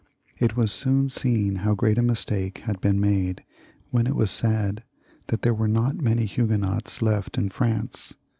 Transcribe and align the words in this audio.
It 0.39 0.57
was 0.57 0.71
soon 0.71 1.09
seen 1.09 1.57
how 1.57 1.75
great 1.75 1.99
a 1.99 2.01
mistake 2.01 2.61
had 2.65 2.81
been 2.81 2.99
made 2.99 3.43
when 3.91 4.07
it 4.07 4.15
was 4.15 4.31
said 4.31 4.83
that 5.27 5.43
there 5.43 5.53
were 5.53 5.67
not 5.67 6.01
many 6.01 6.25
Huguenots 6.25 7.03
left 7.03 7.37
in 7.37 7.49
France. 7.49 8.11